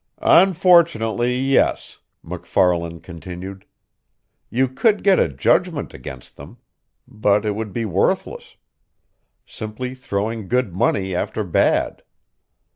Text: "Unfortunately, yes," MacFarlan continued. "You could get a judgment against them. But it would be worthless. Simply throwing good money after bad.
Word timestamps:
"Unfortunately, 0.23 1.35
yes," 1.37 1.99
MacFarlan 2.23 3.01
continued. 3.01 3.65
"You 4.49 4.67
could 4.67 5.03
get 5.03 5.19
a 5.19 5.29
judgment 5.29 5.93
against 5.93 6.37
them. 6.37 6.57
But 7.07 7.45
it 7.45 7.51
would 7.53 7.71
be 7.71 7.85
worthless. 7.85 8.55
Simply 9.45 9.93
throwing 9.93 10.47
good 10.47 10.73
money 10.73 11.13
after 11.13 11.43
bad. 11.43 12.01